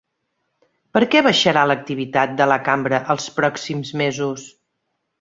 Per 0.97 1.01
què 1.15 1.21
baixarà 1.27 1.67
l'activitat 1.73 2.35
de 2.41 2.49
la 2.55 2.59
cambra 2.71 3.05
els 3.17 3.31
pròxims 3.39 3.97
mesos? 4.07 4.53